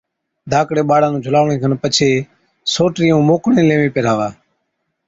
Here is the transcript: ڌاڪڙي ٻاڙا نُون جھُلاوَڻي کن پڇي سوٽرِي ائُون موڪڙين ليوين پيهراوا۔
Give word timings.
ڌاڪڙي 0.51 0.83
ٻاڙا 0.89 1.07
نُون 1.11 1.21
جھُلاوَڻي 1.23 1.57
کن 1.61 1.73
پڇي 1.81 2.11
سوٽرِي 2.73 3.07
ائُون 3.09 3.23
موڪڙين 3.29 3.65
ليوين 3.67 3.91
پيهراوا۔ 3.95 4.27